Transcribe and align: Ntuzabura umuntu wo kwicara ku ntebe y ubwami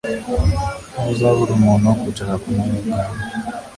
Ntuzabura 0.93 1.51
umuntu 1.55 1.85
wo 1.89 1.95
kwicara 1.99 2.33
ku 2.41 2.47
ntebe 2.55 2.73
y 2.75 2.79
ubwami 2.87 3.19